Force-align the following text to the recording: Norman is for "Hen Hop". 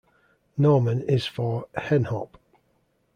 Norman 0.57 1.03
is 1.03 1.27
for 1.27 1.67
"Hen 1.75 2.05
Hop". 2.05 2.39